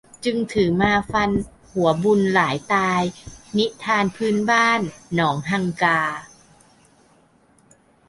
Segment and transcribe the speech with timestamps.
[0.25, 1.29] จึงถือมาฟัน
[1.71, 3.01] หัวบุญหลายตาย
[3.57, 4.81] นิทานพื้นบ้าน
[5.13, 6.01] หนองฮังกา